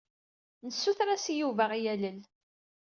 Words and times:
Nessuter-as 0.65 1.25
i 1.31 1.33
Yuba 1.39 1.61
ad 1.65 1.71
aɣ-yalel. 1.77 2.19